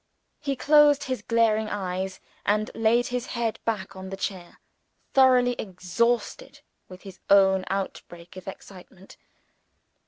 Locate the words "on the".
3.95-4.17